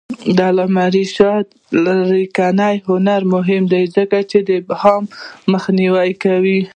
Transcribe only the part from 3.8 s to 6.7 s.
ځکه چې ابهام مخنیوی کوي.